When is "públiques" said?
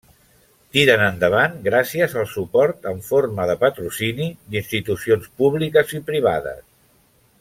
5.43-5.95